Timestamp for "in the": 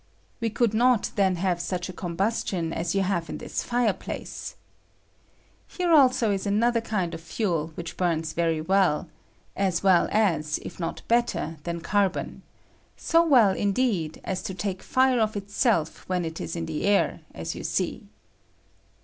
16.55-16.85